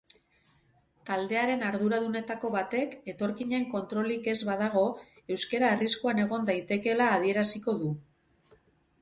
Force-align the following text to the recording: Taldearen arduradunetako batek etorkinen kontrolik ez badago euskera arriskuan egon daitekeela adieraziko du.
Taldearen 1.09 1.65
arduradunetako 1.67 2.51
batek 2.55 2.95
etorkinen 3.13 3.67
kontrolik 3.75 4.31
ez 4.35 4.37
badago 4.49 4.87
euskera 5.37 5.71
arriskuan 5.77 6.25
egon 6.25 6.51
daitekeela 6.51 7.13
adieraziko 7.21 7.79
du. 7.85 7.93